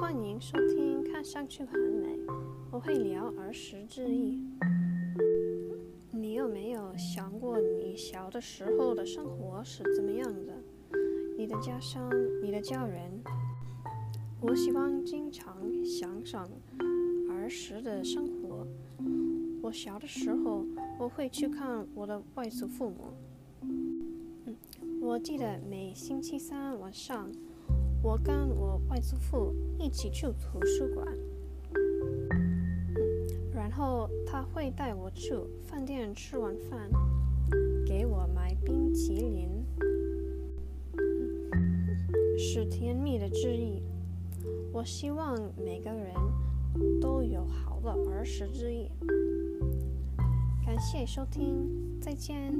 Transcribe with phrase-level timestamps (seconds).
[0.00, 2.06] 欢迎收听，看上去很美，
[2.70, 4.40] 我会聊儿时记忆。
[6.12, 10.54] 你有没有想过你小的时候的生活是怎么样的？
[11.36, 12.08] 你的家乡，
[12.40, 13.10] 你的家人？
[14.40, 16.48] 我喜欢经常想想
[17.28, 18.64] 儿时的生活。
[19.60, 20.64] 我小的时候，
[20.96, 23.12] 我会去看我的外祖父母。
[23.62, 24.56] 嗯，
[25.02, 27.28] 我记得每星期三晚上，
[28.02, 31.06] 我跟我外祖父一起去图书馆。
[33.54, 35.34] 然后他会带我去
[35.66, 36.88] 饭店吃完饭，
[37.86, 39.48] 给我买冰淇淋，
[42.38, 43.82] 是甜蜜的记忆。
[44.72, 46.14] 我希望每个人
[47.00, 48.90] 都有好的儿时之夜。
[50.64, 51.68] 感谢收听，
[52.00, 52.52] 再见。